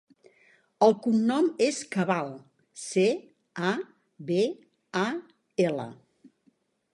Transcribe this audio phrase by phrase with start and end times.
[0.85, 2.31] El cognom és Cabal:
[2.85, 3.03] ce,
[3.73, 3.75] a,
[4.31, 4.41] be,
[5.05, 5.05] a,
[5.69, 5.87] ela.